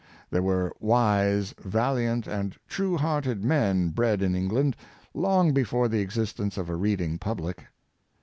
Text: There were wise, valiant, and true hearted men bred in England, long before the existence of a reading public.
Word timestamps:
There 0.31 0.41
were 0.41 0.73
wise, 0.79 1.53
valiant, 1.61 2.25
and 2.25 2.57
true 2.67 2.97
hearted 2.97 3.45
men 3.45 3.89
bred 3.89 4.23
in 4.23 4.33
England, 4.33 4.75
long 5.13 5.53
before 5.53 5.87
the 5.87 5.99
existence 6.01 6.57
of 6.57 6.69
a 6.71 6.75
reading 6.75 7.19
public. 7.19 7.65